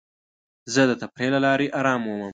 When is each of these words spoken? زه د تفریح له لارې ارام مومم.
زه 0.73 0.81
د 0.89 0.91
تفریح 1.01 1.29
له 1.35 1.39
لارې 1.45 1.67
ارام 1.79 1.99
مومم. 2.05 2.29